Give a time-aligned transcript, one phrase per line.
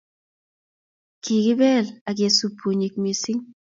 [1.23, 3.41] Kikibel akesub bunyik mising.